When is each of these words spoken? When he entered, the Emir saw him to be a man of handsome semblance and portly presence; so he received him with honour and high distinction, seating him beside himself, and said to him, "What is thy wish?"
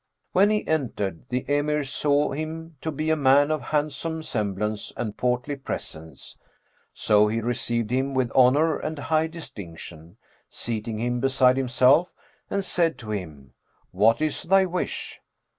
When 0.31 0.49
he 0.49 0.67
entered, 0.67 1.29
the 1.29 1.45
Emir 1.47 1.83
saw 1.83 2.31
him 2.31 2.75
to 2.81 2.89
be 2.91 3.11
a 3.11 3.15
man 3.15 3.51
of 3.51 3.61
handsome 3.61 4.23
semblance 4.23 4.91
and 4.97 5.15
portly 5.15 5.55
presence; 5.55 6.37
so 6.91 7.27
he 7.27 7.39
received 7.39 7.91
him 7.91 8.15
with 8.15 8.31
honour 8.31 8.79
and 8.79 8.97
high 8.97 9.27
distinction, 9.27 10.17
seating 10.49 10.97
him 10.99 11.19
beside 11.19 11.55
himself, 11.55 12.15
and 12.49 12.65
said 12.65 12.97
to 12.97 13.11
him, 13.11 13.53
"What 13.91 14.21
is 14.23 14.41
thy 14.41 14.65
wish?" 14.65 15.19